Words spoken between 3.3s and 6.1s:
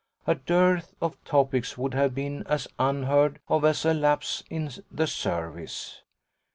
of as a lapse in the service.